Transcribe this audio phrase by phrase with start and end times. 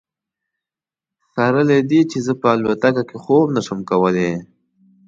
[1.33, 4.31] سره له دې چې زه په الوتکه کې خوب نه شم کولی.